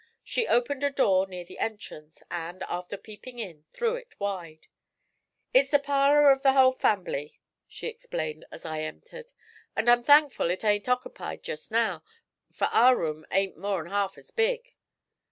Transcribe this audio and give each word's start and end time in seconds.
She 0.23 0.47
opened 0.47 0.83
a 0.83 0.89
door 0.89 1.27
near 1.27 1.45
the 1.45 1.59
entrance, 1.59 2.23
and, 2.31 2.63
after 2.63 2.97
peeping 2.97 3.37
in, 3.37 3.65
threw 3.71 3.93
it 3.93 4.19
wide. 4.19 4.65
'It's 5.53 5.69
the 5.69 5.77
parlour 5.77 6.31
of 6.31 6.41
the 6.41 6.53
hull 6.53 6.71
fambily,' 6.73 7.37
she 7.67 7.85
explained 7.85 8.43
as 8.51 8.65
I 8.65 8.81
entered, 8.81 9.31
'and 9.75 9.87
I'm 9.87 10.01
thankful 10.03 10.49
it 10.49 10.65
ain't 10.65 10.87
ockerpied 10.89 11.43
jest 11.43 11.69
now, 11.71 12.03
for 12.51 12.65
our 12.71 12.95
room 12.97 13.27
ain't 13.29 13.57
more'n 13.57 13.91
half 13.91 14.17
as 14.17 14.31
big.' 14.31 14.73